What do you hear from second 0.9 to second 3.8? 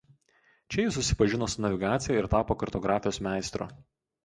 susipažino su navigacija ir tapo kartografijos meistru.